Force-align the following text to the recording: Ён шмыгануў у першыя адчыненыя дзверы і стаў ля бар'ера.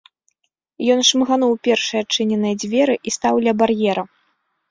Ён 0.93 0.99
шмыгануў 1.09 1.51
у 1.57 1.57
першыя 1.67 1.99
адчыненыя 2.05 2.55
дзверы 2.63 2.95
і 3.11 3.13
стаў 3.19 3.35
ля 3.49 3.53
бар'ера. 3.63 4.03